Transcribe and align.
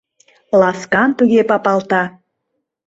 Ласкан 0.59 1.09
туге 1.17 1.41
папалта. 1.49 2.03